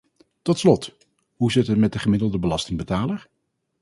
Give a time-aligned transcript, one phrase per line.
[0.41, 0.95] Tot slot,
[1.35, 3.27] hoe zit het met de gemiddelde belastingbetaler?